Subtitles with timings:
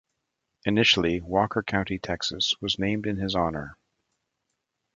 [0.65, 3.77] Initially, Walker County, Texas, was named in his honor.